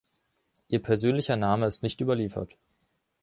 Ihr 0.67 0.81
persönlicher 0.81 1.35
Name 1.35 1.67
ist 1.67 1.83
nicht 1.83 2.01
überliefert. 2.01 2.57